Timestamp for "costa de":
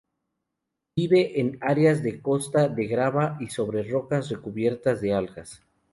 2.23-2.87